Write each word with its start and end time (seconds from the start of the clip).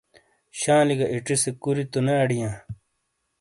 شالِیں 0.59 0.97
گہ 0.99 1.05
اِیڇی 1.11 1.35
سے 1.41 1.51
کُوری 1.61 1.83
تو 1.91 1.99
نے 2.05 2.13
اڈیاں؟ 2.23 2.53